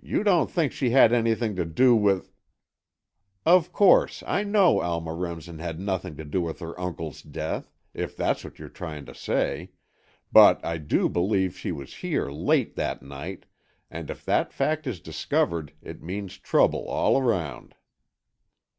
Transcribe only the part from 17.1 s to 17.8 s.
round."